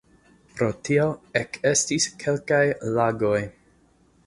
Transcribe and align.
Pro 0.53 0.69
tio 0.87 1.05
ekestis 1.41 2.09
kelkaj 2.25 2.65
lagoj. 2.99 3.39